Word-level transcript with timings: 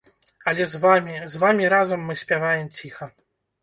Але 0.51 0.63
з 0.71 0.79
вамі, 0.85 1.13
з 1.35 1.43
вамі 1.45 1.71
разам 1.77 2.09
мы 2.11 2.19
спяваем 2.25 2.77
ціха. 2.83 3.15